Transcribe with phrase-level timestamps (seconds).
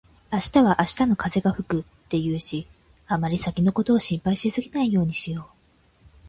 [0.33, 2.65] 「明日は明日の風が吹く」って言うし、
[3.05, 5.45] あまり先のことを心配しすぎないようにしよう。